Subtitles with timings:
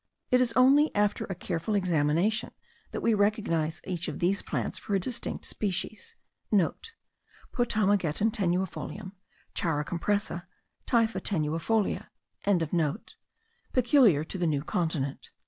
[0.31, 2.53] It is only after a careful examination,
[2.89, 6.51] that we recognise each of these plants for distinct species,* (*
[7.53, 9.11] Potamogeton tenuifolium,
[9.53, 10.47] Chara compressa,
[10.87, 13.03] Typha tenuifolia.)
[13.73, 15.29] peculiar to the new continent.